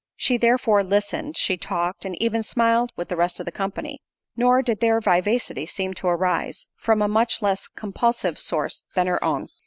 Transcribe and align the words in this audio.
She 0.15 0.37
therefore 0.39 0.83
listened, 0.83 1.37
she 1.37 1.57
talked, 1.57 2.05
and 2.05 2.19
even 2.19 2.41
smiled 2.41 2.91
with 2.95 3.07
the 3.09 3.15
rest 3.15 3.39
of 3.39 3.45
the 3.45 3.51
company, 3.51 4.01
nor 4.35 4.63
did 4.63 4.79
their 4.79 4.99
vivacity 4.99 5.67
seem 5.67 5.93
to 5.93 6.07
arise, 6.07 6.65
from 6.75 7.03
a 7.03 7.07
much 7.07 7.43
less 7.43 7.67
compulsive 7.67 8.39
source 8.39 8.83
than 8.95 9.05
her 9.05 9.23
own. 9.23 9.49